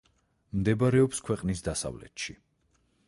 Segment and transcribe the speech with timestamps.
[0.61, 2.39] მდებარეობს ქვეყნის დასავლეთში.